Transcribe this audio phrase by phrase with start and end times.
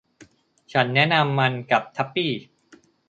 [0.71, 2.31] ฉันแนะนำมันกับทับปี้